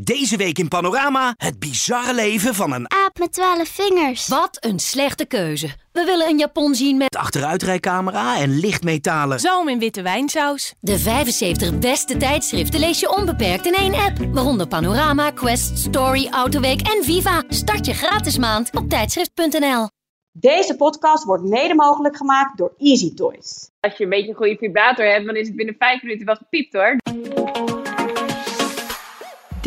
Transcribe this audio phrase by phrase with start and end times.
[0.00, 4.28] Deze week in Panorama het bizarre leven van een Aap met twaalf vingers.
[4.28, 5.68] Wat een slechte keuze.
[5.92, 9.40] We willen een Japon zien met achteruitrijcamera en lichtmetalen.
[9.40, 10.74] Zoom in witte wijnsaus.
[10.80, 14.18] de 75 beste tijdschriften lees je onbeperkt in één app.
[14.32, 17.42] Waaronder Panorama, Quest, Story, Autoweek en Viva.
[17.48, 19.88] Start je gratis maand op tijdschrift.nl.
[20.32, 23.70] Deze podcast wordt mede mogelijk gemaakt door Easy Toys.
[23.80, 26.36] Als je een beetje een goede vibrator hebt, dan is het binnen vijf minuten wel
[26.36, 26.96] gepiept hoor.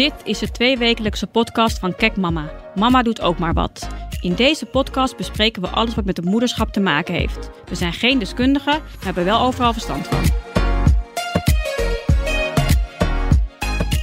[0.02, 2.52] Dit is de tweewekelijkse podcast van Kek Mama.
[2.75, 3.88] Mama doet ook maar wat.
[4.21, 7.49] In deze podcast bespreken we alles wat met het moederschap te maken heeft.
[7.66, 10.23] We zijn geen deskundigen, maar hebben wel overal verstand van.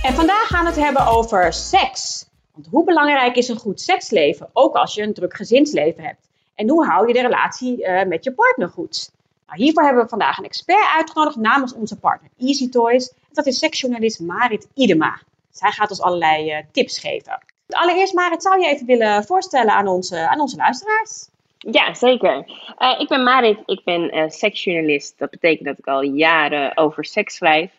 [0.02, 2.26] En vandaag gaan we het hebben over seks.
[2.54, 6.28] Want hoe belangrijk is een goed seksleven, ook als je een druk gezinsleven hebt?
[6.54, 9.10] En hoe hou je de relatie eh, met je partner goed?
[9.46, 13.12] Nou, hiervoor hebben we vandaag een expert uitgenodigd namens onze partner Easy Toys.
[13.32, 15.20] Dat is seksjournalist Marit Idema.
[15.58, 17.38] Zij gaat ons allerlei eh, tips geven.
[17.68, 21.28] Allereerst Marit, zou je even willen voorstellen aan onze, aan onze luisteraars?
[21.58, 22.44] Ja, zeker.
[22.78, 25.18] Eh, ik ben Marit, ik ben eh, seksjournalist.
[25.18, 27.70] Dat betekent dat ik al jaren over seks schrijf.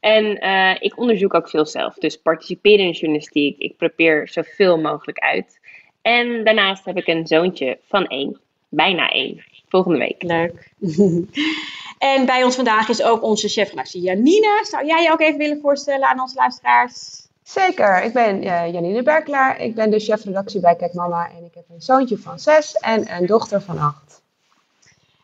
[0.00, 0.40] En
[0.80, 1.94] ik onderzoek ook veel zelf.
[1.94, 3.58] Dus participeer in journalistiek.
[3.58, 5.58] Ik probeer zoveel mogelijk uit.
[6.02, 8.40] En daarnaast heb ik een zoontje van één.
[8.68, 9.44] Bijna één.
[9.68, 10.22] Volgende week.
[10.22, 10.72] Leuk.
[12.14, 14.60] en bij ons vandaag is ook onze chefredactie Janine.
[14.62, 17.25] Zou jij je ook even willen voorstellen aan onze luisteraars?
[17.46, 19.60] Zeker, ik ben eh, Janine Berklaar.
[19.60, 23.16] Ik ben de chefredactie bij Kijk Mama en ik heb een zoontje van zes en
[23.16, 24.22] een dochter van acht.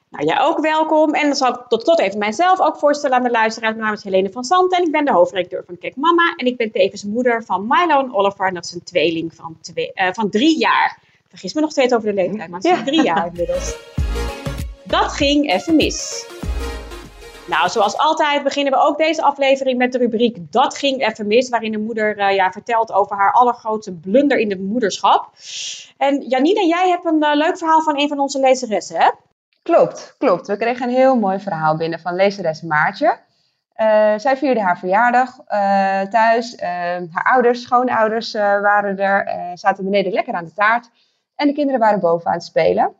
[0.09, 1.15] Nou, jij ook welkom.
[1.15, 3.73] En dan zal ik tot slot even mijzelf ook voorstellen aan de luisteraars.
[3.75, 6.35] Mijn naam is Helene van Zanten en ik ben de hoofdredacteur van Kijk Mama.
[6.37, 8.47] En ik ben tevens moeder van Milo en Oliver.
[8.47, 10.99] En dat is een tweeling van, twee, eh, van drie jaar.
[11.03, 12.85] Ik vergis me nog steeds over de leeftijd, maar het is Ja.
[12.85, 13.77] drie jaar inmiddels.
[14.85, 16.27] Dat ging even mis.
[17.53, 21.49] Nou, zoals altijd beginnen we ook deze aflevering met de rubriek Dat ging even mis.
[21.49, 25.31] Waarin de moeder eh, ja, vertelt over haar allergrootste blunder in het moederschap.
[25.97, 29.11] En Janine, jij hebt een eh, leuk verhaal van een van onze lezeressen, hè?
[29.63, 30.47] Klopt, klopt.
[30.47, 33.19] We kregen een heel mooi verhaal binnen van lezeres Maartje.
[33.73, 35.37] Eh, zij vierde haar verjaardag
[36.11, 36.61] thuis.
[37.11, 40.91] Haar ouders, schoonouders waren er, zaten beneden lekker aan de taart.
[41.35, 42.95] En de kinderen waren boven aan het spelen.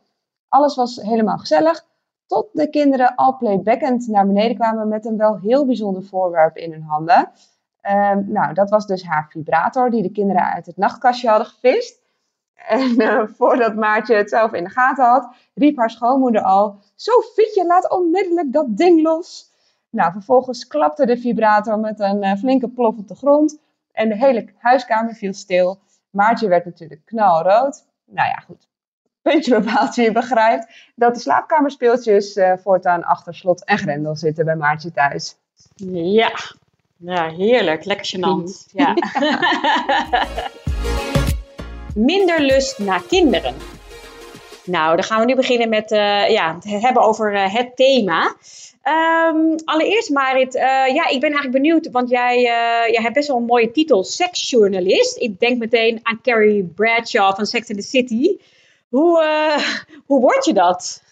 [0.49, 1.85] Alles was helemaal gezellig.
[2.33, 6.71] Tot de kinderen al playbackend naar beneden kwamen met een wel heel bijzonder voorwerp in
[6.71, 7.31] hun handen.
[7.81, 12.01] Ehm, nou, dat was dus haar vibrator die de kinderen uit het nachtkastje hadden gevist.
[12.55, 17.65] En eh, voordat Maartje het zelf in de gaten had, riep haar schoonmoeder al: Sofietje,
[17.65, 19.51] laat onmiddellijk dat ding los.
[19.89, 23.59] Nou, vervolgens klapte de vibrator met een eh, flinke plof op de grond.
[23.91, 25.79] En de hele huiskamer viel stil.
[26.09, 27.85] Maartje werd natuurlijk knalrood.
[28.05, 28.67] Nou ja, goed.
[29.23, 34.45] Puntje bij paaltje, je begrijpt dat de slaapkamerspeeltjes eh, voortaan achter slot en grendel zitten
[34.45, 35.35] bij Maartje thuis.
[35.75, 36.31] Ja.
[36.97, 37.85] Ja, heerlijk.
[37.85, 38.71] Lekker gênant.
[38.71, 38.93] Ja.
[41.95, 43.55] Minder lust naar kinderen.
[44.65, 48.35] Nou, dan gaan we nu beginnen met eh, ja, het hebben over eh, het thema.
[48.81, 50.53] Ehm, allereerst, Marit,
[50.93, 52.41] ja, ik ben eigenlijk benieuwd, want jij,
[52.91, 55.17] jij hebt best wel een mooie titel, seksjournalist.
[55.17, 58.37] Ik denk meteen aan Carrie Bradshaw van Sex and the City.
[58.93, 61.03] Hoe, eh, hoe word je dat?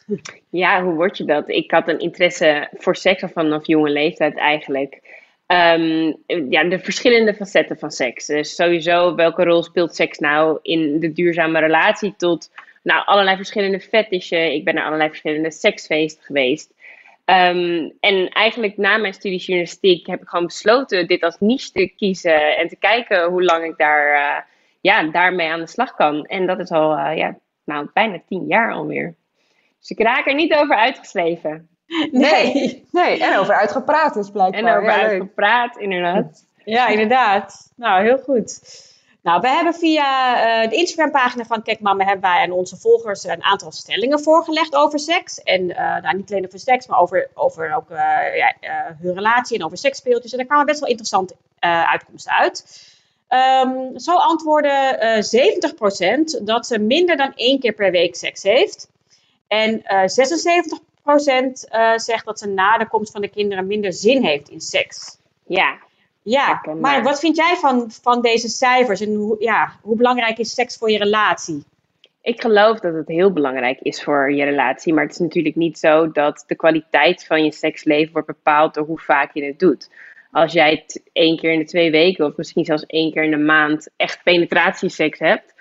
[0.50, 1.50] Ja, hoe word je dat?
[1.50, 5.02] Ik had een interesse voor seks vanaf jonge leeftijd eigenlijk.
[5.46, 6.14] Ehm,
[6.50, 8.26] ja, de verschillende facetten van seks.
[8.26, 12.52] Dus sowieso, welke rol speelt seks nou in de duurzame relatie tot
[12.84, 14.54] nou, allerlei verschillende fetishen.
[14.54, 16.74] Ik ben naar allerlei verschillende seksfeesten geweest.
[17.26, 21.94] Ehm, en eigenlijk na mijn studie journalistiek heb ik gewoon besloten dit als niche te
[21.96, 24.44] kiezen en te kijken hoe lang ik daar, eh,
[24.82, 26.26] ja, daarmee aan de slag kan.
[26.26, 27.38] En dat is al eh, ja,
[27.72, 29.16] nou, bijna tien jaar alweer.
[29.80, 31.70] Dus ik raak er niet over uitgeschreven.
[32.12, 32.88] Nee.
[32.92, 34.60] Nee, en over uitgepraat is blijkbaar.
[34.60, 35.06] En over Ja, leuk.
[35.06, 36.46] uitgepraat, inderdaad.
[36.66, 37.72] Ja, inderdaad.
[37.76, 38.60] Nou, heel goed.
[39.24, 43.24] Nou, we hebben via eh, de Instagram-pagina van Kijk Mama hebben wij aan onze volgers
[43.24, 45.42] een aantal stellingen voorgelegd over seks.
[45.44, 48.56] En nou, niet alleen over seks, maar over, over ook eh, ja,
[49.02, 50.32] hun relatie en over seksspeeltjes.
[50.32, 52.90] En daar kwamen best wel interessante uitkomsten uit.
[53.32, 58.90] Ehm, zo antwoordde eh 70% dat ze minder dan één keer per week seks heeft.
[59.48, 64.24] En eh 76% eh, zegt dat ze na de komst van de kinderen minder zin
[64.24, 65.18] heeft in seks.
[65.48, 65.78] Ja,
[66.22, 70.54] Ja, maar wat vind jij van, van deze cijfers en hoe, ja, hoe belangrijk is
[70.54, 71.64] seks voor je relatie?
[72.22, 74.94] ik geloof dat het heel belangrijk is voor je relatie.
[74.94, 78.86] Maar het is natuurlijk niet zo dat de kwaliteit van je seksleven wordt bepaald door
[78.86, 79.90] hoe vaak je het doet.
[80.32, 83.32] Als jij het één keer in de twee weken of misschien zelfs één keer in
[83.32, 85.54] de maand echt penetratieseks hebt.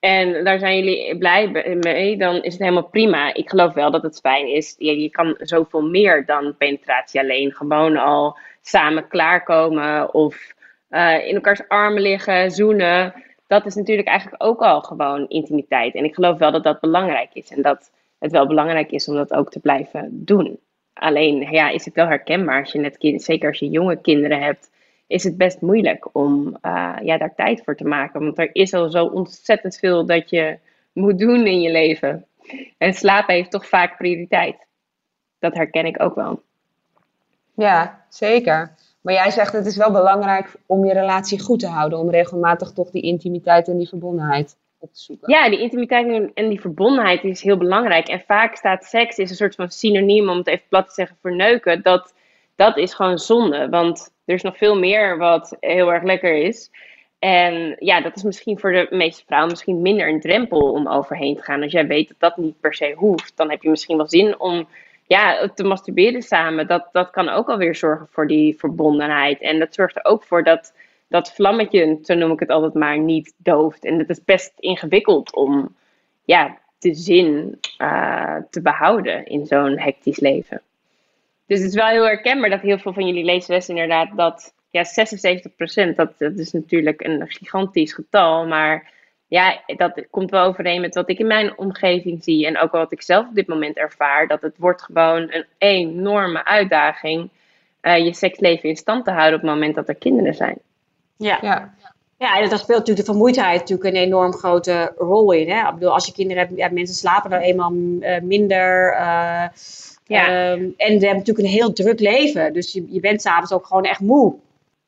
[0.00, 1.48] En daar zijn jullie blij
[1.80, 3.34] mee, dan is het helemaal prima.
[3.34, 4.74] Ik geloof wel dat het fijn is.
[4.78, 7.52] Je, je kan zoveel meer dan penetratie alleen.
[7.52, 10.54] Gewoon al samen klaarkomen of
[10.88, 13.14] eh, in elkaars armen liggen, zoenen.
[13.46, 15.94] Dat is natuurlijk eigenlijk ook al gewoon intimiteit.
[15.94, 17.50] En ik geloof wel dat dat belangrijk is.
[17.50, 20.58] En dat het wel belangrijk is om dat ook te blijven doen.
[20.98, 24.42] Alleen ja, is het wel herkenbaar als je net kind, zeker als je jonge kinderen
[24.42, 24.70] hebt,
[25.06, 28.20] is het best moeilijk om uh, ja, daar tijd voor te maken.
[28.20, 30.58] Want er is al zo ontzettend veel dat je
[30.92, 32.26] moet doen in je leven.
[32.78, 34.56] En slapen heeft toch vaak prioriteit.
[35.38, 36.42] Dat herken ik ook wel.
[37.54, 38.74] Ja, zeker.
[39.00, 41.98] Maar jij zegt het is wel belangrijk om je relatie goed te houden.
[41.98, 44.56] Om regelmatig toch die intimiteit en die verbondenheid
[45.26, 48.08] Ja, die intimiteit en die verbondenheid is heel belangrijk.
[48.08, 51.16] En vaak staat seks is een soort van synoniem, om het even plat te zeggen,
[51.20, 51.82] voor neuken.
[51.82, 52.14] Dat,
[52.56, 53.68] dat is gewoon zonde.
[53.68, 56.70] Want er is nog veel meer wat heel erg lekker is.
[57.18, 61.36] En ja, dat is misschien voor de meeste vrouwen misschien minder een drempel om overheen
[61.36, 61.62] te gaan.
[61.62, 64.40] Als jij weet dat dat niet per se hoeft, dan heb je misschien wel zin
[64.40, 64.68] om
[65.06, 66.66] ja, te masturberen samen.
[66.66, 69.40] Dat, dat kan ook alweer zorgen voor die verbondenheid.
[69.40, 70.72] En dat zorgt er ook voor dat
[71.08, 73.84] dat vlammetje, zo noem ik het altijd maar, niet dooft.
[73.84, 75.76] En het is best ingewikkeld om
[76.24, 80.62] ja, de zin uh, te behouden in zo'n hectisch leven.
[81.46, 84.84] Dus het is wel heel herkenbaar dat heel veel van jullie lezeressen inderdaad dat ja,
[84.84, 88.92] 76%, dat, dat is natuurlijk een gigantisch getal, maar
[89.26, 92.92] ja, dat komt wel overeen met wat ik in mijn omgeving zie en ook wat
[92.92, 97.30] ik zelf op dit moment ervaar, dat het wordt gewoon een enorme uitdaging
[97.82, 100.58] uh, je seksleven in stand te houden op het moment dat er kinderen zijn.
[101.18, 101.38] Ja.
[101.42, 101.74] ja.
[102.18, 105.50] Ja, en daar speelt natuurlijk de vermoeidheid natuurlijk een enorm grote rol in.
[105.50, 105.68] Hè?
[105.68, 108.92] Ik bedoel, als je kinderen hebt, ja, mensen slapen dan eenmaal uh, minder.
[108.92, 109.46] Uh,
[110.04, 110.52] ja.
[110.52, 112.52] Um, en ze hebben natuurlijk een heel druk leven.
[112.52, 114.34] Dus je, je bent s'avonds ook gewoon echt moe.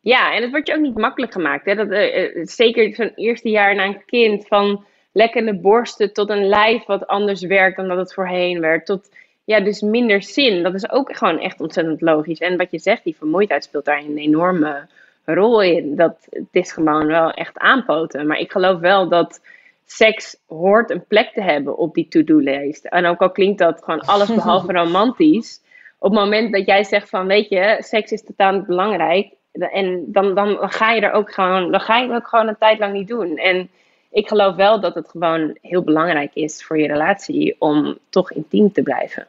[0.00, 1.64] Ja, en het wordt je ook niet makkelijk gemaakt.
[1.64, 1.74] Hè?
[1.74, 6.84] Dat, uh, zeker zo'n eerste jaar na een kind, van lekkende borsten tot een lijf
[6.84, 8.86] wat anders werkt dan dat het voorheen werd.
[8.86, 9.08] Tot
[9.44, 10.62] ja, dus minder zin.
[10.62, 12.38] Dat is ook gewoon echt ontzettend logisch.
[12.38, 14.88] En wat je zegt, die vermoeidheid speelt daar een enorme
[15.24, 15.96] rol in.
[15.96, 18.26] Dat, het is gewoon wel echt aanpoten.
[18.26, 19.40] Maar ik geloof wel dat
[19.84, 22.84] seks hoort een plek te hebben op die to-do-lijst.
[22.84, 25.60] En ook al klinkt dat gewoon alles behalve romantisch.
[25.98, 29.32] Op het moment dat jij zegt van, weet je, seks is totaal niet belangrijk.
[29.52, 32.58] En dan, dan, ga je er ook gewoon, dan ga je het ook gewoon een
[32.58, 33.36] tijd lang niet doen.
[33.36, 33.70] En
[34.10, 38.72] ik geloof wel dat het gewoon heel belangrijk is voor je relatie om toch intiem
[38.72, 39.26] te blijven.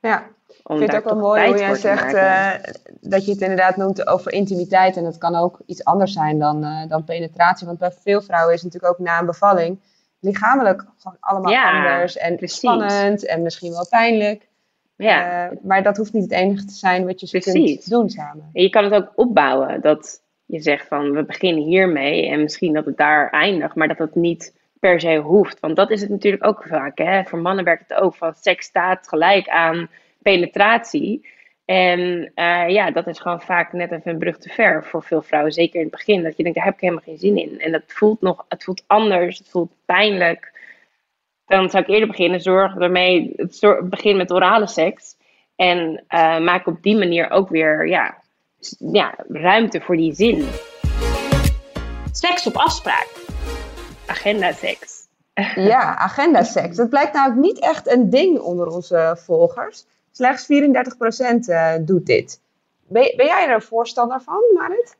[0.00, 0.28] Ja,
[0.68, 2.52] ik vind het ook wel mooi hoe jij zegt uh,
[3.00, 4.96] dat je het inderdaad noemt over intimiteit.
[4.96, 7.66] En dat kan ook iets anders zijn dan, uh, dan penetratie.
[7.66, 9.78] Want bij veel vrouwen is het natuurlijk ook na een bevalling
[10.20, 12.16] lichamelijk gewoon allemaal anders.
[12.16, 12.56] En precies.
[12.56, 14.48] spannend en misschien wel pijnlijk.
[14.96, 15.50] Ja.
[15.50, 18.50] Uh, maar dat hoeft niet het enige te zijn wat je kunt doen samen.
[18.52, 19.80] En je kan het ook opbouwen.
[19.80, 23.74] Dat je zegt van we beginnen hiermee en misschien dat het daar eindigt.
[23.74, 25.60] Maar dat het niet per se hoeft.
[25.60, 26.98] Want dat is het natuurlijk ook vaak.
[26.98, 27.24] Hè?
[27.24, 29.88] Voor mannen werkt het ook van seks staat gelijk aan
[30.22, 31.26] penetratie.
[31.64, 32.00] En
[32.34, 35.52] uh, ja, dat is gewoon vaak net even een brug te ver voor veel vrouwen.
[35.52, 36.22] Zeker in het begin.
[36.22, 37.60] Dat je denkt, daar heb ik helemaal geen zin in.
[37.60, 40.52] En dat voelt nog, het voelt anders, het voelt pijnlijk.
[41.46, 43.34] Dan zou ik eerder beginnen, zorg ermee,
[43.82, 45.16] begin met orale seks.
[45.56, 48.22] En uh, maak op die manier ook weer ja,
[48.92, 50.46] ja, ruimte voor die zin.
[52.12, 53.08] Seks op afspraak.
[54.06, 55.06] Agenda seks.
[55.54, 56.76] Ja, agenda seks.
[56.76, 59.84] Dat blijkt namelijk niet echt een ding onder onze volgers.
[60.18, 62.40] Slechts 34% uh, eh, doet dit.
[62.88, 64.96] Ben, ben, jij er een voorstander van, Marit?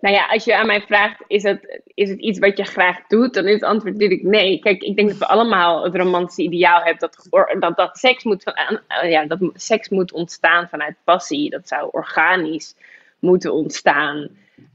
[0.00, 3.06] Nou ja, als je aan mij vraagt, is het, is het iets wat je graag
[3.06, 3.34] doet?
[3.34, 4.58] Dan is het antwoord natuurlijk nee.
[4.58, 7.28] Kijk, ik denk dat we allemaal het romantische ideaal hebben dat,
[7.60, 8.54] dat, dat, seks, moet van,
[9.02, 11.50] uh, ja, dat seks moet ontstaan vanuit passie.
[11.50, 12.74] Dat zou organisch
[13.18, 14.28] moeten ontstaan.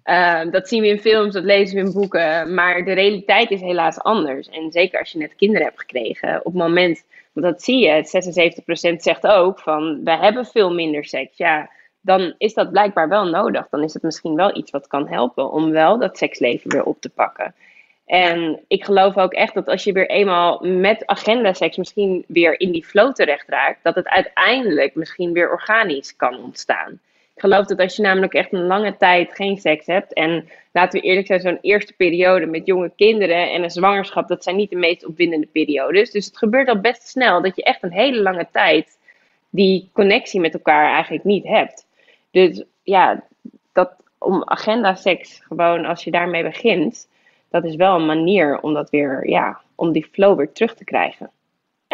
[0.05, 2.53] Uh, dat zien we in films, dat lezen we in boeken.
[2.53, 4.50] Maar de realiteit is helaas anders.
[4.50, 7.03] En zeker als je net kinderen hebt gekregen, op het moment
[7.34, 11.38] want dat zie je, 76% zegt ook van we hebben veel minder seks.
[11.38, 11.70] Ja,
[12.02, 13.68] dan is dat blijkbaar wel nodig.
[13.70, 17.02] Dan is het misschien wel iets wat kan helpen om wel dat seksleven weer op
[17.02, 17.56] te pakken.
[18.06, 22.60] En ik geloof ook echt dat als je weer eenmaal met agenda seks misschien weer
[22.60, 27.00] in die flow terecht raakt, dat het uiteindelijk misschien weer organisch kan ontstaan.
[27.36, 30.13] Ik geloof dat als je namelijk echt een lange tijd geen seks hebt.
[30.13, 34.44] En laten we eerlijk zijn, zo'n eerste periode met jonge kinderen en een zwangerschap, dat
[34.44, 36.12] zijn niet de meest opwindende periodes.
[36.12, 38.98] Dus het gebeurt al best snel dat je echt een hele lange tijd
[39.50, 41.86] die connectie met elkaar eigenlijk niet hebt.
[42.32, 43.24] Dus ja,
[43.72, 47.08] dat om agenda seks, gewoon als je daarmee begint,
[47.50, 50.84] dat is wel een manier om dat weer, ja, om die flow weer terug te
[50.84, 51.32] krijgen.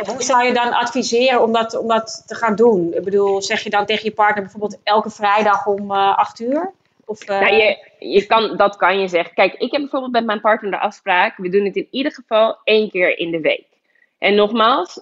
[0.06, 2.94] Hoe zou je dan adviseren om dat, om dat te gaan doen?
[2.94, 6.72] Ik bedoel, zeg je dan tegen je partner bijvoorbeeld elke vrijdag om uh, acht uur?
[7.06, 7.40] Of, uh...
[7.40, 9.34] nou, je, je kan, dat kan je zeggen.
[9.34, 11.38] Kijk, ik heb bijvoorbeeld met mijn partner de afspraak.
[11.38, 13.66] We doen het in ieder geval één keer in de week.
[14.18, 15.02] En nogmaals,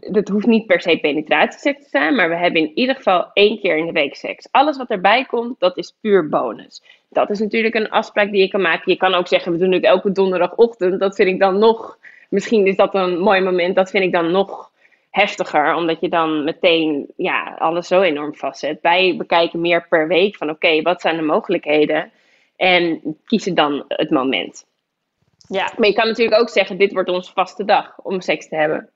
[0.00, 3.60] het hoeft niet per se penetratieseks te zijn, maar we hebben in ieder geval één
[3.60, 4.48] keer in de week seks.
[4.50, 6.82] Alles wat erbij komt, dat is puur bonus.
[7.08, 8.92] dat is natuurlijk een afspraak die je kan maken.
[8.92, 11.00] Je kan ook zeggen, we doen het elke donderdagochtend.
[11.00, 11.98] Dat vind ik dan nog,
[12.30, 13.74] misschien is dat een mooi moment.
[13.74, 14.70] Dat vind ik dan nog
[15.10, 18.78] heftiger, omdat je dan meteen ja, alles zo enorm vastzet.
[18.82, 22.10] Wij bekijken meer per week van oké, wat zijn de mogelijkheden?
[22.56, 24.64] En kiezen dan het moment.
[25.48, 25.72] Ja.
[25.76, 28.88] Maar je kan natuurlijk ook zeggen, dit wordt onze vaste dag om seks te hebben.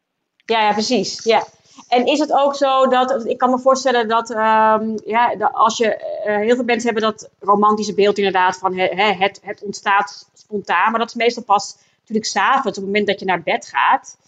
[0.45, 1.25] Ja, ja, precies.
[1.25, 1.45] Ja.
[1.88, 5.76] En is het ook zo dat, ik kan me voorstellen dat, ehm, ja, dat als
[5.76, 9.62] je, eh, heel veel mensen hebben dat romantische beeld inderdaad van he, he, het, het
[9.62, 13.42] ontstaat spontaan, maar dat is meestal pas natuurlijk s'avonds, op het moment dat je naar
[13.42, 14.18] bed gaat.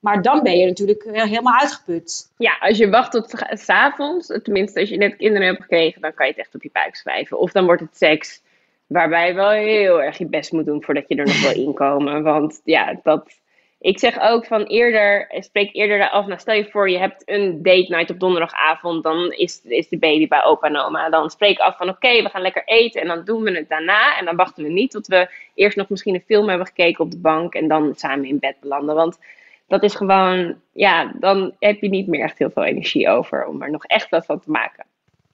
[0.00, 2.32] Maar dan ben je natuurlijk eh, helemaal uitgeput.
[2.38, 6.14] Ja, als je wacht tot s- s'avonds, tenminste als je net kinderen hebt gekregen, dan
[6.14, 7.38] kan je het echt op je buik schrijven.
[7.38, 8.42] Of dan wordt het seks
[8.86, 12.22] waarbij je wel heel erg je best moet doen voordat je er nog wil inkomen.
[12.22, 13.40] Want ja, dat...
[13.78, 16.26] Ik zeg ook van eerder, spreek eerder af.
[16.26, 19.02] Nou, stel je voor, je hebt een date night op donderdagavond.
[19.02, 21.10] Dan is, is de baby bij opa en oma.
[21.10, 23.00] Dan spreek af van oké, we gaan lekker eten.
[23.00, 24.18] En dan doen we het daarna.
[24.18, 27.10] En dan wachten we niet tot we eerst nog misschien een film hebben gekeken op
[27.10, 27.54] de bank.
[27.54, 28.94] En dan samen in bed belanden.
[28.94, 29.18] Want
[29.66, 33.62] dat is gewoon, ja, dan heb je niet meer echt heel veel energie over om
[33.62, 34.86] er nog echt wat van te maken.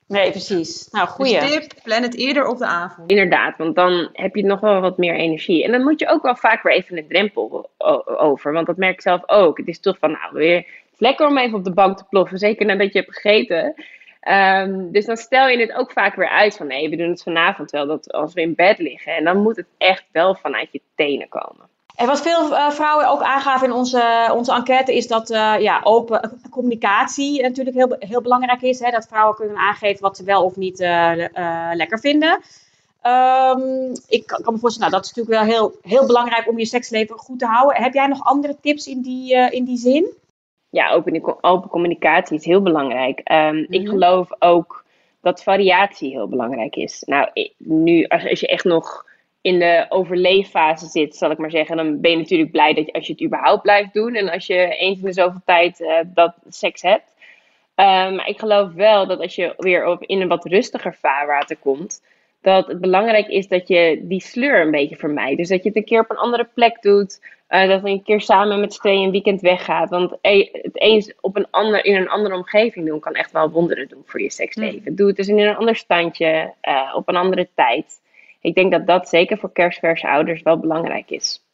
[0.06, 0.88] Nee, precies.
[0.90, 1.38] Nou, Dus goeie.
[1.38, 3.10] tip, plan het eerder op de avond.
[3.10, 5.64] Inderdaad, want dan heb je nog wel wat meer energie.
[5.64, 7.70] En dan moet je ook wel vaak weer even een drempel
[8.18, 8.52] over.
[8.52, 9.58] Want dat merk ik zelf ook.
[9.58, 12.04] Het is toch van, nou, weer, het is lekker om even op de bank te
[12.08, 12.38] ploffen.
[12.38, 13.74] Zeker nadat je hebt gegeten.
[14.20, 17.22] Ehm, dus dan stel je het ook vaak weer uit van, nee, we doen het
[17.22, 17.86] vanavond wel.
[17.86, 19.14] Dat als we in bed liggen.
[19.14, 21.70] En dan moet het echt wel vanuit je tenen komen.
[21.96, 25.80] En wat veel eh, vrouwen ook aangaven in onze, onze enquête is dat eh, ja,
[25.84, 28.80] open communicatie natuurlijk heel, heel belangrijk is.
[28.80, 28.90] Hè?
[28.90, 31.12] Dat vrouwen kunnen aangeven wat ze wel of niet eh,
[31.72, 32.40] lekker vinden.
[33.02, 33.60] Ehm,
[34.08, 36.66] ik kan, kan me voorstellen, nou, dat is natuurlijk wel heel, heel belangrijk om je
[36.66, 37.82] seksleven goed te houden.
[37.82, 40.06] Heb jij nog andere tips in die, in die zin?
[40.70, 43.20] ja, open, open communicatie is heel belangrijk.
[43.24, 43.90] Ehm, Ik Mhm.
[43.90, 44.84] geloof ook
[45.20, 47.02] dat variatie heel belangrijk is.
[47.06, 49.06] Nou, nu, als, als je echt nog
[49.42, 52.92] in de overleeffase zit, zal ik maar zeggen, dan ben je natuurlijk blij dat je,
[52.92, 54.14] als je het überhaupt blijft doen.
[54.14, 57.14] En als je eens in de zoveel tijd eh, dat seks hebt.
[57.74, 61.56] Ehm, maar ik geloof wel dat als je weer op, in een wat rustiger vaarwater
[61.56, 62.02] komt,
[62.40, 65.36] dat het belangrijk is dat je die sleur een beetje vermijdt.
[65.38, 67.20] Dus dat je het een keer op een andere plek doet.
[67.46, 69.90] eh, dat je een keer samen met z'n tweeën een weekend weggaat.
[69.90, 73.50] Want e- het eens op een ander, in een andere omgeving doen kan echt wel
[73.50, 74.94] wonderen doen voor je seksleven.
[74.96, 78.00] Doe het dus in een ander standje, eh, op een andere tijd.
[78.42, 81.44] Ik denk dat dat zeker voor kerstverse ouders wel belangrijk is.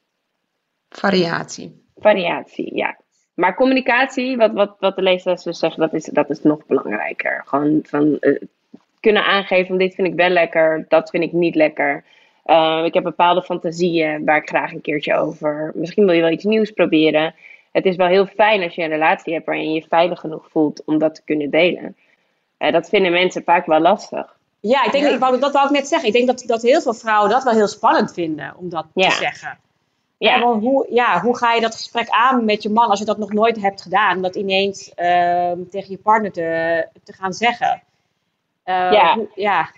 [0.88, 1.82] Variatie.
[1.96, 2.96] Variatie, ja.
[3.34, 7.42] Maar communicatie, wat, wat, wat de leeflessen zeggen, dat is, dat is nog belangrijker.
[7.46, 8.42] Gewoon van eh,
[9.00, 12.04] kunnen aangeven van dit vind ik wel lekker, dat vind ik niet lekker.
[12.44, 15.72] Eh, ik heb bepaalde fantasieën waar ik graag een keertje over.
[15.74, 17.34] Misschien wil je wel iets nieuws proberen.
[17.72, 20.48] Het is wel heel fijn als je een relatie hebt waarin je je veilig genoeg
[20.50, 21.96] voelt om dat te kunnen delen.
[22.56, 24.37] Eh, dat vinden mensen vaak wel lastig.
[24.60, 25.10] Ja, ik denk, Ja.
[25.12, 26.08] Ik wou, dat wou ik net zeggen.
[26.08, 29.08] Ik denk dat, dat heel veel vrouwen dat wel heel spannend vinden om dat Ja.
[29.08, 29.58] te zeggen.
[30.18, 30.36] Ja.
[30.36, 33.04] Ja, want hoe, ja, hoe ga je dat gesprek aan met je man als je
[33.04, 34.16] dat nog nooit hebt gedaan?
[34.16, 37.82] Om dat ineens ehm, tegen je partner te, te gaan zeggen.
[38.62, 39.14] Eh, Ja.
[39.14, 39.70] hoe- ja.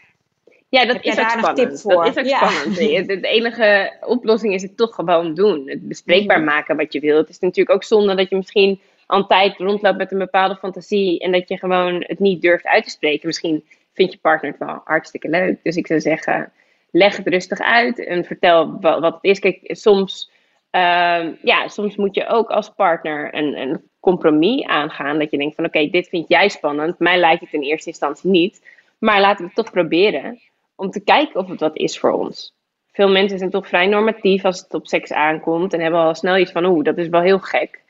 [0.68, 1.56] Ja, dat is daar nog spannend.
[1.70, 2.04] tip voor?
[2.04, 2.48] Dat is ook Ja.
[2.50, 2.76] spannend.
[3.06, 5.68] De, enige oplossing is het toch gewoon doen.
[5.68, 6.46] Het bespreekbaar Mhm.
[6.46, 7.16] maken wat je wil.
[7.16, 10.56] Het is natuurlijk ook zonde dat je misschien al een tijd rondloopt met een bepaalde
[10.56, 13.26] fantasie en dat je gewoon het niet durft uit te spreken.
[13.26, 15.62] Misschien vindt je partner het wel hartstikke leuk.
[15.62, 16.52] Dus ik zou zeggen,
[16.90, 19.38] leg het rustig uit en vertel wa- wat het is.
[19.38, 20.30] Kijk, soms,
[20.70, 25.18] ehm, ja, soms moet je ook als partner een, een compromis aangaan.
[25.18, 26.98] Dat je denkt van oké, dit vind jij spannend.
[26.98, 28.66] Mij lijkt het in eerste instantie niet.
[28.98, 30.38] Maar laten we het toch proberen
[30.76, 32.54] om te kijken of het wat is voor ons.
[32.92, 36.36] Veel mensen zijn toch vrij normatief als het op seks aankomt en hebben al snel
[36.38, 37.82] iets van oeh, dat is wel heel gek.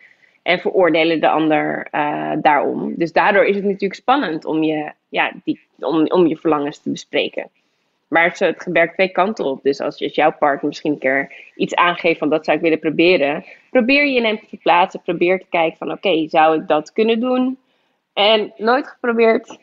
[0.50, 2.94] En veroordelen de ander eh, daarom.
[2.96, 6.90] Dus daardoor is het natuurlijk spannend om je, ja, die, om, om je verlangens te
[6.90, 7.50] bespreken.
[8.08, 9.62] Maar het, het werkt twee kanten op.
[9.62, 12.78] Dus als, als jouw partner misschien een keer iets aangeeft van dat zou ik willen
[12.78, 13.44] proberen.
[13.70, 15.02] Probeer je in hem te verplaatsen.
[15.02, 17.58] Probeer te kijken van oké, zou ik dat kunnen doen?
[18.12, 19.58] En nooit geprobeerd.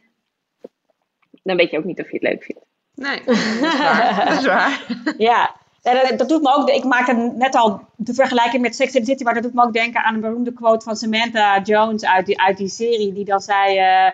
[1.44, 2.62] Dan weet je ook niet of je het leuk vindt.
[2.96, 4.26] Nee, dat is waar.
[4.26, 4.86] Dat is waar.
[5.30, 5.56] Ja.
[5.82, 9.06] Ja, dat, dat doet me ook, ik maakte net al de vergelijking met Sex and
[9.06, 12.06] the City, maar dat doet me ook denken aan een beroemde quote van Samantha Jones
[12.06, 14.08] uit die, uit die serie, die dan zei, eh,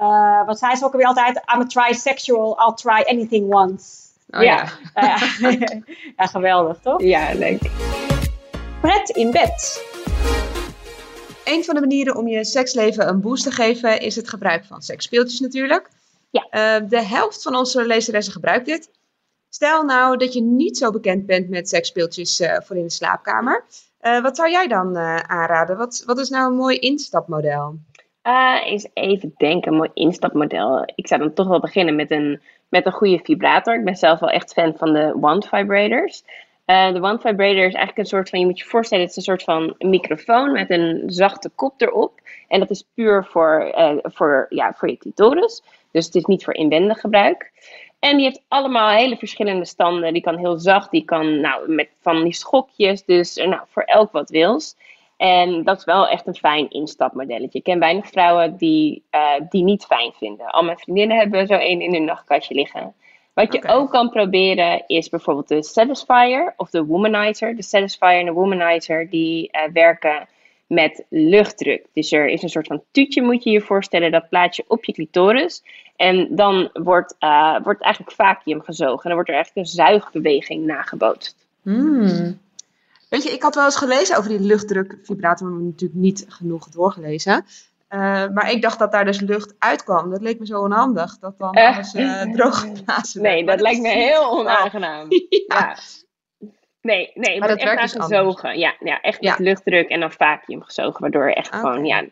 [0.00, 4.08] eh, wat zei ze ook alweer altijd, I'm a trisexual, I'll try anything once.
[4.30, 4.68] Oh, Ja.
[4.94, 5.16] ja.
[5.38, 5.58] Ja,
[6.16, 7.02] ja, geweldig toch?
[7.02, 7.70] Ja, leuk.
[8.80, 9.88] Pret in bed.
[11.44, 14.82] Een van de manieren om je seksleven een boost te geven is het gebruik van
[14.82, 15.88] seksspeeltjes natuurlijk.
[16.30, 16.46] Ja.
[16.50, 18.90] Eh, de helft van onze lezeressen gebruikt dit.
[19.52, 23.64] Stel nou dat je niet zo bekend bent met seksspeeltjes eh, voor in de slaapkamer.
[24.00, 25.76] Eh, wat zou jij dan eh, aanraden?
[25.76, 27.78] Wat, wat is nou een mooi instapmodel?
[28.64, 30.82] Eens even denken, een mooi instapmodel.
[30.94, 33.74] Ik zou dan toch wel beginnen met een met een goede vibrator.
[33.74, 36.24] Ik ben zelf wel echt fan van de Wand Vibrators.
[36.64, 39.36] De Wand Vibrator is eigenlijk een soort van, je moet je voorstellen, het is een
[39.36, 42.20] soort van microfoon met een zachte kop erop.
[42.48, 45.62] En dat is puur voor, voor, ja, voor je clitoris.
[45.90, 47.50] Dus het is niet voor inwendig gebruik.
[48.00, 50.12] En die heeft allemaal hele verschillende standen.
[50.12, 53.04] Die kan heel zacht, die kan nou, met van die schokjes.
[53.04, 54.76] Dus nou, voor elk wat wils.
[55.16, 57.58] En dat is wel echt een fijn instapmodelletje.
[57.58, 60.46] Ik ken weinig vrouwen die uh, die niet fijn vinden.
[60.46, 62.94] Al mijn vriendinnen hebben zo één in hun nachtkastje liggen.
[63.34, 67.56] Wat je ook kan proberen is bijvoorbeeld de Satisfier of de Womanizer.
[67.56, 70.28] De Satisfier en de Womanizer die eh, werken
[70.70, 71.86] met luchtdruk.
[71.92, 74.84] Dus er is een soort van tuutje, moet je je voorstellen, dat plaats je op
[74.84, 75.62] je clitoris.
[75.96, 78.96] En dan wordt, eh, wordt eigenlijk vacuüm gezogen.
[79.02, 81.36] En dan wordt er eigenlijk een zuigbeweging nagebootst.
[81.62, 82.38] Hmm.
[83.08, 87.44] Weet je, ik had wel eens gelezen over die luchtdrukvibrator, maar natuurlijk niet genoeg doorgelezen.
[87.88, 90.10] Eh, maar ik dacht dat daar dus lucht uitkwam.
[90.10, 91.74] Dat leek me zo onhandig, dat dan Eh.
[91.76, 93.34] alles eh droog geblazen werd.
[93.34, 95.06] Nee, dat lijkt me heel onaangenaam.
[95.46, 95.76] Ja.
[96.82, 98.58] Nee, nee, Maar het dat werkt echt dus aangezogen.
[98.58, 99.30] Ja, ja, echt Ja.
[99.30, 101.56] met luchtdruk en dan vacuüm gezogen, waardoor echt Oké.
[101.56, 102.04] gewoon, ja.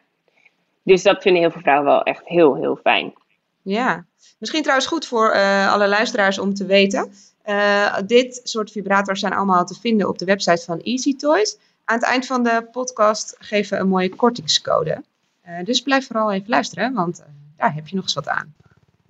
[0.83, 3.15] Dus dat vinden heel veel vrouwen wel echt heel, heel fijn.
[3.63, 4.05] Ja,
[4.39, 7.13] misschien trouwens goed voor eh, alle luisteraars om te weten.
[7.43, 11.59] Eh, dit soort vibrators zijn allemaal te vinden op de website van Easy Toys.
[11.85, 15.03] Aan het eind van de podcast geven we een mooie kortingscode.
[15.43, 17.25] Eh, dus blijf vooral even luisteren, want
[17.57, 18.55] daar heb je nog eens wat aan.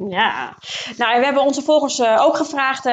[0.07, 0.57] Ja,
[0.97, 2.93] nou en we hebben onze volgers eh, ook gevraagd eh,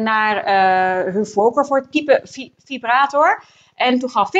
[0.00, 3.42] naar eh, hun voorkeur voor het type vi- vibrator.
[3.74, 4.30] En toen gaf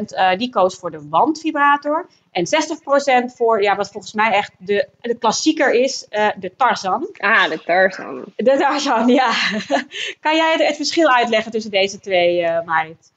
[0.00, 2.08] 40% eh, die koos voor de wandvibrator.
[2.30, 7.08] En 60% voor, ja, wat volgens mij echt de, de klassieker is, de Tarzan.
[7.18, 8.24] Ah, de Tarzan.
[8.36, 9.30] De Tarzan, ja.
[10.20, 13.12] kan jij het, het verschil uitleggen tussen deze twee, Marit?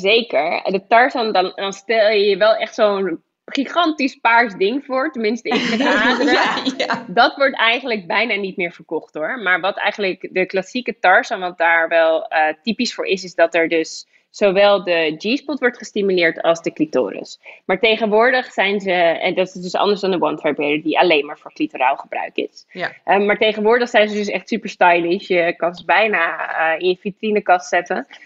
[0.00, 0.62] Zeker.
[0.64, 5.10] De Tarzan, dan, dan stel je je wel echt zo'n gigantisch paars ding voor.
[5.10, 6.32] Tenminste, ik met aderen.
[6.32, 7.04] ja, ja.
[7.06, 9.38] Dat wordt eigenlijk bijna niet meer verkocht hoor.
[9.38, 13.54] Maar wat eigenlijk de klassieke Tarzan, wat daar wel eh, typisch voor is, is dat
[13.54, 17.40] er dus zowel de G-spot wordt gestimuleerd als de clitoris.
[17.64, 21.26] Maar tegenwoordig zijn ze, en dat is dus anders dan de One Vibrator, die alleen
[21.26, 22.66] maar voor clitoraal gebruik is.
[22.70, 22.92] Ja.
[23.04, 25.28] Eh, maar tegenwoordig zijn ze dus echt super stylish.
[25.28, 28.06] Je kan ze bijna eh, in je vitrinekast zetten.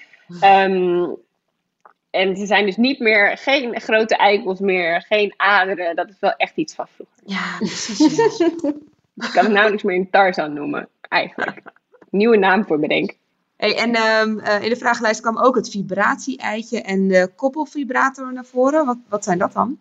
[0.40, 1.04] Ehm,
[2.12, 5.96] en ze zijn dus niet meer, geen grote eikels meer, geen aderen.
[5.96, 7.16] Dat is wel echt iets van vroeger.
[7.26, 8.38] Ja, precies.
[8.38, 8.46] ja.
[9.14, 11.62] Ik kan het nauwelijks meer een Tarzan noemen, eigenlijk.
[12.10, 13.16] Nieuwe naam voor bedenken.
[13.56, 18.44] Hey, en ehm, eh, in de vragenlijst kwam ook het vibratie-eitje en de koppelvibrator naar
[18.44, 18.86] voren.
[18.86, 19.78] Wat, wat zijn dat dan?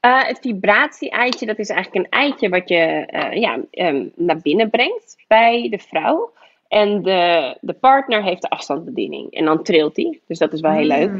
[0.00, 4.70] Eh, het vibratie-eitje, dat is eigenlijk een eitje wat je eh, ja, ehm, naar binnen
[4.70, 6.32] brengt bij de vrouw.
[6.74, 9.32] En de, de partner heeft de afstandsbediening.
[9.32, 10.20] En dan trilt hij.
[10.26, 11.10] Dus dat is wel heel leuk.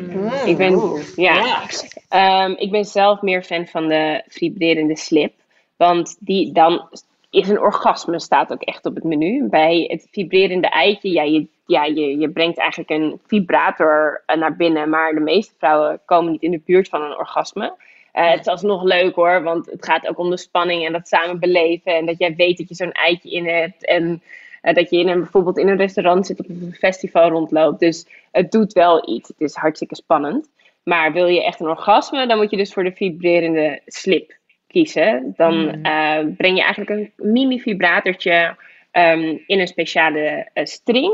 [0.46, 1.62] Ik ben, ja,
[2.08, 5.32] Ehm, ik ben zelf meer fan van de vibrerende slip.
[5.76, 6.88] Want die, dan
[7.30, 9.48] is een orgasme staat ook echt op het menu.
[9.48, 14.56] Bij het vibrerende eitje, ja, je, ja, je, je brengt eigenlijk een vibrator eh, naar
[14.56, 14.88] binnen.
[14.88, 17.74] Maar de meeste vrouwen komen niet in de buurt van een orgasme.
[18.12, 21.08] Eh, Het is alsnog leuk hoor, want het gaat ook om de spanning en dat
[21.08, 21.94] samen beleven.
[21.94, 23.86] En dat jij weet dat je zo'n eitje in hebt.
[23.86, 24.22] En
[24.64, 27.80] eh, dat je in een, bijvoorbeeld in een restaurant zit of op een festival rondloopt.
[27.80, 29.28] Dus het doet wel iets.
[29.28, 30.48] Het is hartstikke spannend.
[30.82, 35.34] Maar wil je echt een orgasme, dan moet je dus voor de vibrerende slip kiezen.
[35.36, 38.56] Dan eh, breng je eigenlijk een mini-vibratortje
[38.90, 41.12] ehm, in een speciale eh, string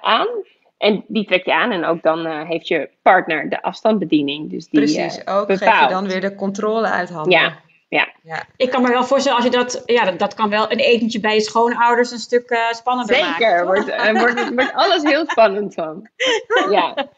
[0.00, 0.28] aan.
[0.78, 4.50] En die trek je aan en ook dan heeft je partner de afstandsbediening.
[4.50, 7.32] Dus die, Precies, ook geef je dan weer de controle uit handen.
[7.38, 8.08] Ja, ja.
[8.22, 8.44] ja.
[8.56, 11.20] Ik kan me wel voorstellen, als je dat, ja, dat, dat kan wel een etentje
[11.20, 13.34] bij je schoonouders een stuk eh, spannender maken.
[13.34, 13.66] Zeker, toch?
[13.66, 16.08] wordt, eh, wordt, wordt alles heel spannend van.
[16.70, 17.08] Ja.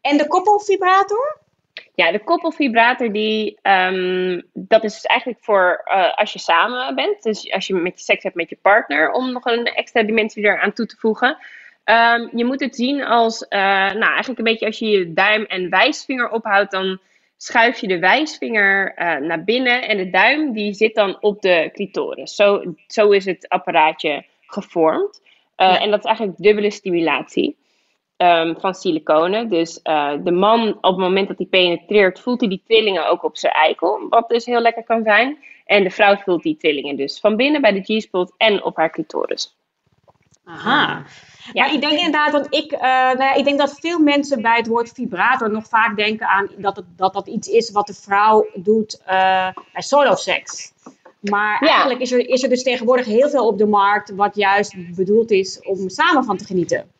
[0.00, 1.40] En de koppelvibrator?
[1.94, 7.22] Ja, de koppelvibrator, die, ehm, dat is dus eigenlijk voor eh, als je samen bent.
[7.22, 10.72] Dus als je met seks hebt met je partner, om nog een extra dimensie eraan
[10.72, 11.38] toe te voegen.
[11.84, 13.60] Ehm, je moet het zien als, eh,
[13.92, 17.00] nou eigenlijk een beetje als je je duim en wijsvinger ophoudt, dan
[17.42, 21.70] schuif je de wijsvinger eh, naar binnen en de duim die zit dan op de
[21.72, 22.34] clitoris.
[22.34, 25.20] Zo, zo is het apparaatje gevormd.
[25.56, 25.80] Eh, Ja.
[25.80, 27.56] En dat is eigenlijk dubbele stimulatie
[28.16, 29.48] ehm, van siliconen.
[29.48, 33.22] Dus eh, de man, op het moment dat hij penetreert, voelt hij die trillingen ook
[33.22, 34.08] op zijn eikel.
[34.08, 35.38] Wat dus heel lekker kan zijn.
[35.64, 38.90] En de vrouw voelt die trillingen dus van binnen bij de G-spot en op haar
[38.90, 39.56] clitoris.
[40.44, 41.04] Aha.
[41.52, 41.64] Ja.
[41.64, 44.56] Maar ik denk inderdaad, want ik, eh, nou ja, ik denk dat veel mensen bij
[44.56, 47.94] het woord vibrator nog vaak denken aan dat het, dat, dat iets is wat de
[47.94, 50.72] vrouw doet eh, bij soloseks.
[51.20, 51.70] Maar Ja.
[51.70, 55.30] eigenlijk is er, is er dus tegenwoordig heel veel op de markt wat juist bedoeld
[55.30, 56.90] is om samen van te genieten.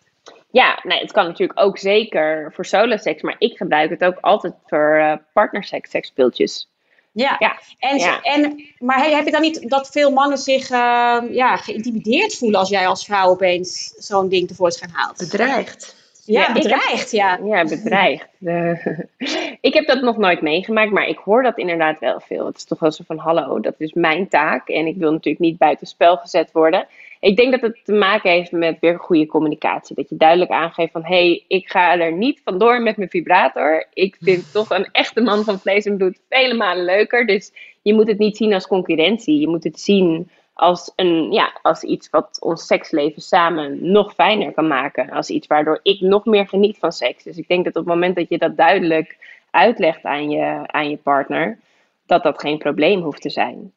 [0.50, 4.54] Ja, nee, het kan natuurlijk ook zeker voor solo-seks, maar ik gebruik het ook altijd
[4.66, 6.68] voor eh partnerseks, seksspeeltjes.
[7.12, 7.36] Ja.
[7.38, 7.58] Ja.
[7.78, 8.20] En, Ja.
[8.20, 12.60] en, maar hey, heb je dan niet dat veel mannen zich eh, ja, geïntimideerd voelen
[12.60, 15.16] als jij als vrouw opeens zo'n ding tevoorschijn haalt?
[15.18, 16.00] Bedreigd.
[16.24, 17.38] Ja, Ja, ik heb- bedreigd, ja.
[17.44, 18.26] Ja, bedreigd.
[18.38, 19.06] De-
[19.60, 22.46] ik heb dat nog nooit meegemaakt, maar ik hoor dat inderdaad wel veel.
[22.46, 24.68] Het is toch wel zo van, hallo, dat is mijn taak.
[24.68, 26.86] En ik wil natuurlijk niet buitenspel gezet worden.
[27.22, 29.96] Ik denk dat het te maken heeft met weer goede communicatie.
[29.96, 33.86] Dat je duidelijk aangeeft van, hé, hey, ik ga er niet vandoor met mijn vibrator.
[33.92, 37.26] Ik vind toch een echte man van vlees en bloed vele malen leuker.
[37.26, 39.40] Dus je moet het niet zien als concurrentie.
[39.40, 44.52] Je moet het zien als, een, ja, als iets wat ons seksleven samen nog fijner
[44.52, 45.10] kan maken.
[45.10, 47.24] Als iets waardoor ik nog meer geniet van seks.
[47.24, 49.16] Dus ik denk dat op het moment dat je dat duidelijk
[49.50, 51.58] uitlegt aan je, aan je partner,
[52.06, 53.72] dat dat geen probleem hoeft te zijn.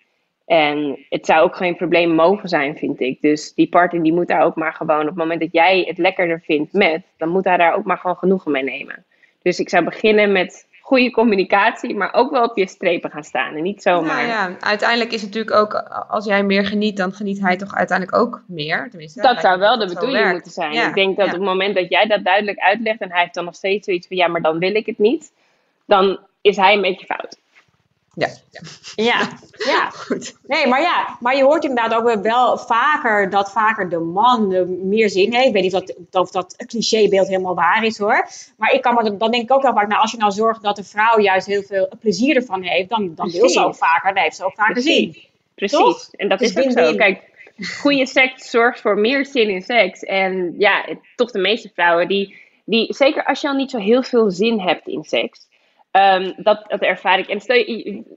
[0.46, 3.22] En het zou ook geen probleem mogen zijn, vind ik.
[3.22, 5.98] Dus die partner die moet daar ook maar gewoon, op het moment dat jij het
[5.98, 9.06] lekkerder vindt met, dan moet hij daar ook maar gewoon genoegen mee nemen.
[9.42, 13.56] Dus ik zou beginnen met goede communicatie, maar ook wel op je strepen gaan staan.
[13.56, 14.16] En niet zomaar.
[14.16, 15.74] Nou ja, uiteindelijk is het natuurlijk ook,
[16.10, 18.88] als jij meer geniet, dan geniet hij toch uiteindelijk ook meer.
[18.90, 20.74] Tenminste, Dat zou wel de dat bedoeling moeten zijn.
[20.74, 21.32] Ja, Ik denk dat ja.
[21.32, 24.08] op het moment dat jij dat duidelijk uitlegt en hij heeft dan nog steeds zoiets
[24.08, 25.32] van ja, maar dan wil ik het niet,
[25.86, 27.38] dan is hij een beetje fout.
[28.16, 28.28] Ja,
[28.96, 29.30] Ja,
[29.72, 29.90] ja.
[29.90, 30.36] goed.
[30.48, 35.10] Nee, maar ja, maar je hoort inderdaad ook wel vaker dat vaker de man meer
[35.10, 35.48] zin heeft.
[35.48, 38.28] Ik weet niet of dat, of dat clichébeeld helemaal waar is hoor.
[38.58, 40.62] Maar ik kan me, dan denk ik ook wel vaak, nou, als je nou zorgt
[40.62, 44.14] dat de vrouw juist heel veel plezier ervan heeft, dan, dan wil ze ook vaker,
[44.14, 45.14] dan heeft ze ook vaker Precies.
[45.14, 45.24] zin.
[45.56, 45.78] Precies.
[45.78, 46.08] Toch?
[46.12, 46.96] En dat Dus is ook zo.
[46.96, 47.22] Kijk,
[47.80, 50.00] goede seks zorgt voor meer zin in seks.
[50.04, 54.04] En ja, toch de meeste vrouwen die, die, zeker als je al niet zo heel
[54.04, 55.48] veel zin hebt in seks,
[55.96, 57.28] ehm, dat, dat ervaar ik.
[57.28, 57.56] En stel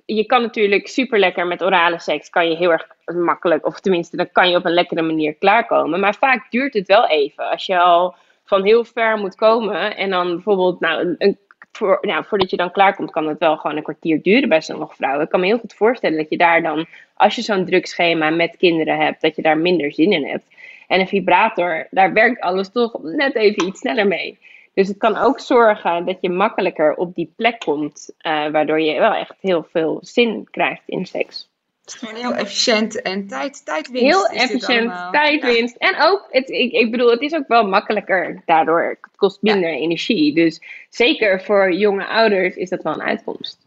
[0.07, 4.17] je, kan natuurlijk super lekker met orale seks, kan je heel erg makkelijk, of tenminste,
[4.17, 6.01] dan kan je op een lekkere manier klaarkomen.
[6.01, 7.51] Maar vaak duurt het wel even.
[7.51, 8.15] Als je al
[8.45, 11.39] van heel ver moet komen en dan bijvoorbeeld, nou, een,
[11.73, 14.95] voor, nou, voordat je dan klaarkomt, kan het wel gewoon een kwartier duren bij sommige
[14.95, 15.25] vrouwen.
[15.25, 18.31] Ik kan me heel goed voorstellen dat je daar dan, als je zo'n druk schema
[18.31, 20.45] met kinderen hebt, dat je daar minder zin in hebt.
[20.87, 24.39] En een vibrator, daar werkt alles toch net even iets sneller mee.
[24.79, 28.99] Dus het kan ook zorgen dat je makkelijker op die plek komt, eh, waardoor je
[28.99, 31.49] wel echt heel veel zin krijgt in seks.
[31.85, 34.07] Het is gewoon heel efficiënt en tijd, tijdwinst.
[34.07, 35.77] Heel efficiënt, tijdwinst.
[35.77, 38.99] En ook, het, ik, ik bedoel, het is ook wel makkelijker daardoor.
[39.03, 40.35] Het kost minder energie.
[40.35, 40.61] Dus
[40.91, 43.59] zeker voor jonge ouders is dat wel een uitkomst.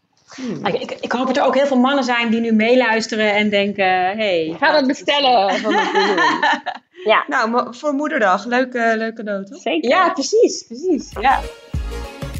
[0.60, 3.48] Nou, ik, ik hoop dat er ook heel veel mannen zijn die nu meeluisteren en
[3.48, 6.80] denken, hey, Ga dat bestellen van wat we doen.
[7.04, 9.60] Ja, Nou, voor moederdag, leuke, leuke cadeau, toch?
[9.60, 9.90] zeker.
[9.90, 11.10] Ja, precies, precies.
[11.20, 11.40] Ja.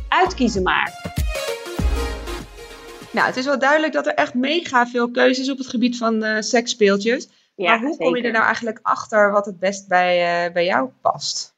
[0.09, 1.11] Uitkiezen maar.
[3.13, 6.23] Nou, het is wel duidelijk dat er echt mega veel keuzes op het gebied van
[6.25, 7.29] eh seksspeeltjes.
[7.55, 10.65] Ja, maar hoe kom je er nou eigenlijk achter wat het best bij, eh, bij
[10.65, 11.55] jou past?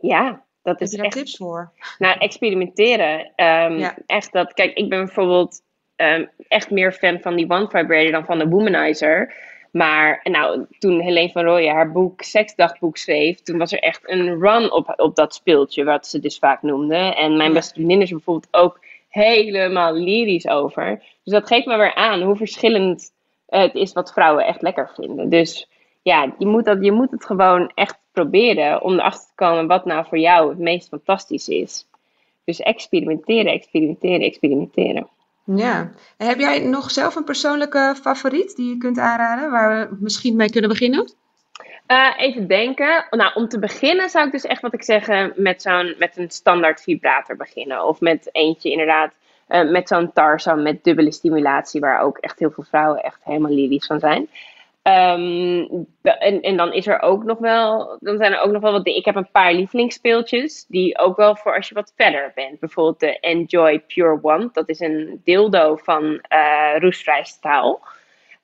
[0.00, 1.72] Ja, dat Heb is je daar echt tips voor?
[1.98, 3.32] Nou, experimenteren.
[3.36, 3.96] Ehm, Ja.
[4.06, 4.52] Echt dat.
[4.52, 5.60] Kijk, ik ben bijvoorbeeld
[5.96, 9.34] ehm, echt meer fan van die One Vibrator dan van de Womanizer.
[9.72, 14.40] Maar nou, toen Helene van Rooyen haar boek Seksdagboek schreef, toen was er echt een
[14.40, 16.96] run op, op dat speeltje, wat ze dus vaak noemde.
[16.96, 21.02] En mijn beste vriendin is er bijvoorbeeld ook helemaal lyrisch over.
[21.24, 23.12] Dus dat geeft me weer aan hoe verschillend
[23.46, 25.28] het is wat vrouwen echt lekker vinden.
[25.28, 25.68] Dus
[26.02, 29.84] ja, je moet, dat, je moet het gewoon echt proberen om erachter te komen wat
[29.84, 31.86] nou voor jou het meest fantastisch is.
[32.44, 35.08] Dus experimenteren, experimenteren, experimenteren.
[35.44, 35.90] Ja.
[36.16, 40.50] Heb jij nog zelf een persoonlijke favoriet die je kunt aanraden, waar we misschien mee
[40.50, 41.12] kunnen beginnen?
[41.86, 43.06] Eh, even denken.
[43.10, 46.30] Nou, om te beginnen zou ik dus echt wat ik zeggen met, zo'n, met een
[46.30, 47.86] standaard vibrator beginnen.
[47.86, 49.12] Of met eentje inderdaad,
[49.46, 53.52] eh, met zo'n Tarzan met dubbele stimulatie, waar ook echt heel veel vrouwen echt helemaal
[53.52, 54.28] lyrisch van zijn.
[54.82, 55.66] Ehm,
[56.02, 58.86] en, en dan is er ook nog wel, dan zijn er ook nog wel wat.
[58.86, 62.60] Ik heb een paar lievelingsspeeltjes, die ook wel voor als je wat verder bent.
[62.60, 64.48] Bijvoorbeeld de Enjoy Pure One.
[64.52, 67.80] Dat is een dildo van eh roestvrij staal.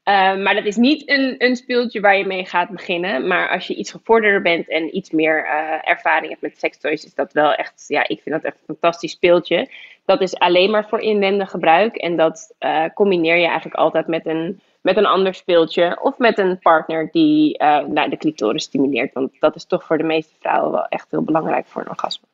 [0.09, 3.27] Eh, maar dat is niet een, een speeltje waar je mee gaat beginnen.
[3.27, 7.15] Maar als je iets gevorderder bent en iets meer eh, ervaring hebt met sextoys, is
[7.15, 9.71] dat wel echt, ja, ik vind dat echt een fantastisch speeltje.
[10.05, 11.97] Dat is alleen maar voor inwendig gebruik.
[11.97, 15.99] En dat eh, combineer je eigenlijk altijd met een, met een ander speeltje.
[16.03, 19.13] Of met een partner die nou, de clitoris stimuleert.
[19.13, 22.27] Want dat is toch voor de meeste vrouwen wel echt heel belangrijk voor een orgasme.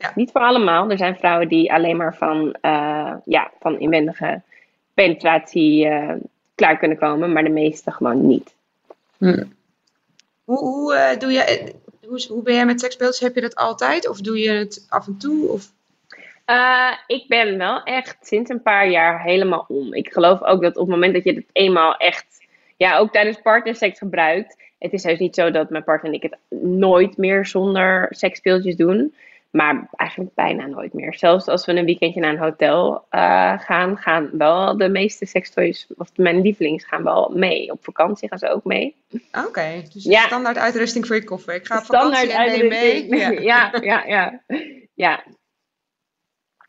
[0.00, 0.12] Ja.
[0.14, 0.90] Niet voor allemaal.
[0.90, 4.42] Er zijn vrouwen die alleen maar van, eh, ja, van inwendige
[4.94, 6.14] penetratie eh,
[6.54, 7.32] klaar kunnen komen.
[7.32, 8.54] Maar de meeste gewoon niet.
[10.44, 11.72] Hoe, hoe, eh, doe je,
[12.06, 13.20] hoe, hoe ben jij met seksspeeltjes?
[13.20, 15.48] Heb je dat altijd of doe je het af en toe?
[15.48, 15.72] Of...
[16.50, 19.94] Eh, ik ben wel echt sinds een paar jaar helemaal om.
[19.94, 23.40] Ik geloof ook dat op het moment dat je het eenmaal echt, ja, ook tijdens
[23.42, 24.56] partnerseks gebruikt.
[24.78, 28.76] Het is juist niet zo dat mijn partner en ik het nooit meer zonder seksspeeltjes
[28.76, 29.14] doen.
[29.50, 31.14] Maar eigenlijk bijna nooit meer.
[31.14, 35.86] Zelfs als we een weekendje naar een hotel eh, gaan, gaan wel de meeste sextoys,
[35.96, 37.70] of mijn lievelings, gaan wel mee.
[37.72, 38.96] Op vakantie gaan ze ook mee.
[39.46, 40.20] Oké, dus Ja.
[40.26, 41.54] standaard uitrusting voor je koffer.
[41.54, 43.06] Ik ga op Standaard vakantie en mee.
[43.18, 43.30] Ja.
[43.30, 44.40] Ja, ja, ja.
[44.94, 45.24] ja.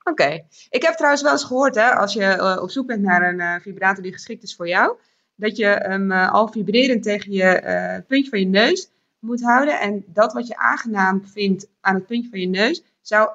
[0.04, 0.44] Oké.
[0.70, 3.40] Ik heb trouwens wel eens gehoord, hè, als je eh, op zoek bent naar een
[3.40, 4.98] eh, vibrator die geschikt is voor jou,
[5.36, 9.80] dat je hem eh, al vibrerend tegen je puntje van je neus moet houden.
[9.80, 13.30] En dat wat je aangenaam vindt aan het puntje van je neus, zou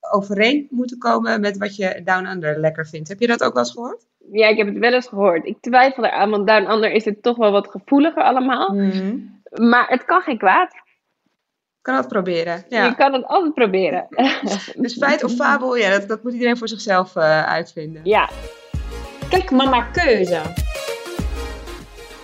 [0.00, 3.08] overeen moeten komen met wat je down under lekker vindt.
[3.08, 4.06] Heb je dat ook wel eens gehoord?
[4.32, 5.46] Ja, ik heb het wel eens gehoord.
[5.46, 8.74] Ik twijfel eraan, want Down Under is het toch wel wat gevoeliger allemaal.
[9.50, 10.74] Maar het kan geen kwaad.
[11.82, 12.64] Kan dat proberen.
[12.68, 14.06] Je kan het altijd proberen.
[14.82, 18.00] Dus feit of fabel, ja, dat, dat moet iedereen voor zichzelf eh, uitvinden.
[18.04, 18.30] ja.
[19.28, 20.40] Kijk, mama keuze.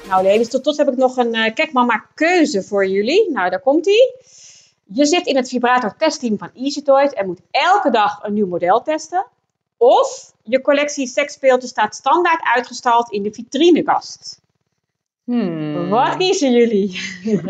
[0.09, 3.33] Nou, ladies, tot tot heb ik nog een uh, Kijk, mama keuze voor jullie.
[3.33, 4.15] Nou, daar komt ie.
[4.85, 8.47] Je zit in het vibrator testteam van Easy Toys en moet elke dag een nieuw
[8.47, 9.27] model testen.
[9.77, 14.41] Of je collectie seksspeeltjes staat standaard uitgestald in de vitrinekast.
[15.27, 15.89] Hmm.
[15.89, 17.01] Wat kiezen jullie?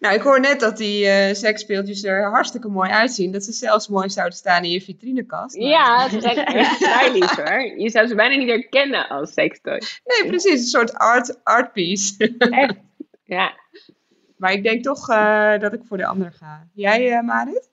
[0.00, 3.32] Nou, ik hoor net dat die eh seksspeeltjes er hartstikke mooi uitzien.
[3.32, 5.56] Dat ze zelfs mooi zouden staan in je vitrinekast.
[5.56, 7.62] Maar- Ja, ze zijn echt stylish hoor.
[7.78, 9.80] Je zou ze bijna niet herkennen als sextoy.
[10.04, 10.60] Nee, precies.
[10.60, 12.34] Een soort art, art piece.
[12.38, 12.74] Echt.
[13.24, 13.52] Ja.
[14.36, 16.66] maar ik denk toch eh, dat ik voor de ander ga.
[16.74, 17.68] Jij, eh Marit?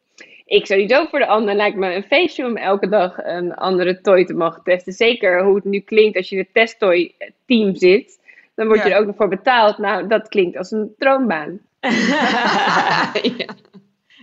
[0.46, 4.26] Ik sowieso voor de ander lijkt me een feestje om elke dag een andere toy
[4.26, 4.94] te mogen testen.
[4.94, 7.14] Zeker hoe het nu klinkt als je in het testtoy
[7.46, 8.20] team zit.
[8.56, 8.96] Dan word je Ja.
[8.96, 9.78] er ook nog voor betaald.
[9.78, 11.60] Nou, dat klinkt als een droombaan.
[13.38, 13.46] ja.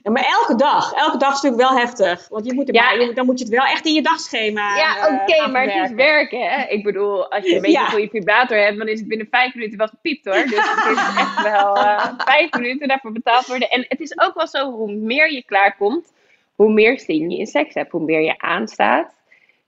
[0.03, 0.93] Ja, maar elke dag.
[0.93, 2.29] Elke dag is natuurlijk wel heftig.
[2.29, 3.13] Want je moet Ja.
[3.15, 5.97] dan moet je het wel echt in je dagschema Ja, eh, oké, maar het is
[5.97, 6.65] werken, hè?
[6.69, 9.55] Ik bedoel, als je een beetje een goede vibrator hebt, dan is het binnen vijf
[9.55, 10.35] minuten wel gepiept, hoor.
[10.35, 13.69] Dus het is echt wel eh, vijf minuten daarvoor betaald worden.
[13.71, 16.13] En het is ook wel zo, hoe meer je klaarkomt,
[16.55, 19.20] hoe meer zin je in seks hebt, hoe meer je aanstaat.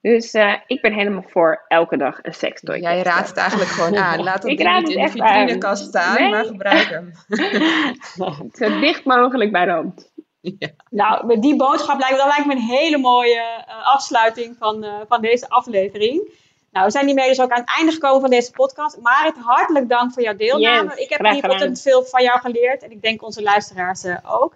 [0.02, 2.78] Dus eh, ik ben helemaal voor elke dag een sekstoy.
[2.80, 4.22] Jij raadt het eigenlijk gewoon aan.
[4.22, 6.30] Laat raad niet in het de vitrinekast staan, Nee.
[6.30, 7.12] maar gebruik hem.
[8.52, 10.12] Zo dicht mogelijk bij de hand.
[10.40, 10.68] ja.
[10.90, 14.94] Nou, met die boodschap lijkt, dat lijkt me een hele mooie eh, afsluiting van, eh,
[15.08, 16.30] van deze aflevering.
[16.70, 18.98] Nou, we zijn hiermee dus ook aan het einde gekomen van deze podcast.
[19.00, 20.90] Marit, hartelijk dank voor jouw deelname.
[20.90, 22.82] Yes, ik heb hier ontzettend veel van jou geleerd.
[22.82, 24.54] En ik denk onze luisteraars ook.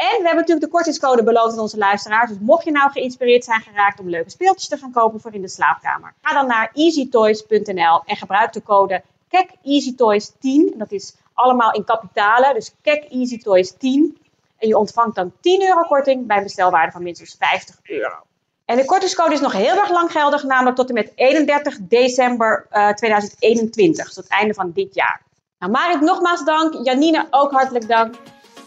[0.00, 2.28] En we hebben natuurlijk de kortingscode beloofd aan onze luisteraars.
[2.28, 5.40] Dus mocht je nou geïnspireerd zijn geraakt om leuke speeltjes te gaan kopen voor in
[5.40, 6.14] de slaapkamer.
[6.22, 10.72] Ga dan naar easytoys.nl en gebruik de code KEKEasyToys10.
[10.72, 12.54] En dat is allemaal in kapitalen.
[12.54, 14.18] Dus KEKEasyToys10.
[14.58, 18.16] En je ontvangt dan 10 euro korting bij een bestelwaarde van minstens 50 euro.
[18.64, 22.66] En de kortingscode is nog heel erg lang geldig, namelijk tot en met 31 december
[22.70, 24.04] eh, 2021.
[24.04, 25.22] Dus tot het einde van dit jaar.
[25.58, 26.84] Nou, Marit, nogmaals dank.
[26.84, 28.14] Janine, ook hartelijk dank.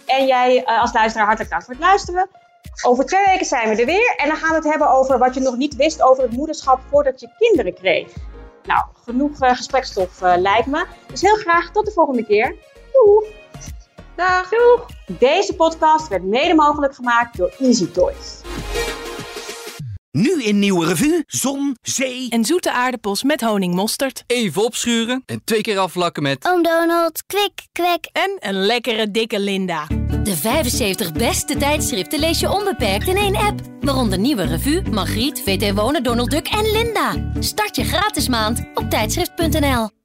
[0.05, 2.29] En jij eh, als luisteraar hartelijk dank voor het luisteren.
[2.81, 4.13] Over twee weken zijn we er weer.
[4.17, 6.79] En dan gaan we het hebben over wat je nog niet wist over het moederschap
[6.89, 8.07] voordat je kinderen kreeg.
[8.63, 10.85] Nou, genoeg eh, gesprekstof eh, lijkt me.
[11.07, 12.55] Dus heel graag tot de volgende keer.
[12.91, 13.25] Doeg!
[14.15, 14.49] Dag!
[14.49, 14.85] Doeg!
[15.07, 18.41] Deze podcast werd mede mogelijk gemaakt door Easy Toys.
[20.17, 24.23] Nu in Nieuwe Revue, zon, zee En zoete aardappels met honingmosterd.
[24.27, 26.45] Even opschuren en twee keer afvlakken met...
[26.45, 28.09] Oom Donald, kwik, kwek.
[28.11, 29.87] En een lekkere dikke Linda.
[30.23, 33.59] De 75 beste tijdschriften lees je onbeperkt in één app.
[33.79, 37.31] Waaronder Nieuwe Revue, Margriet, VT Wonen, Donald Duck en Linda.
[37.39, 40.02] Start je gratis maand op tijdschrift.nl.